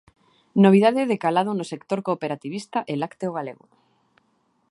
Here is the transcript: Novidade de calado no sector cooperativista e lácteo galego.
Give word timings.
Novidade 0.63 1.01
de 1.11 1.17
calado 1.23 1.51
no 1.55 1.65
sector 1.71 1.99
cooperativista 2.07 2.79
e 2.91 2.93
lácteo 3.01 3.31
galego. 3.37 3.65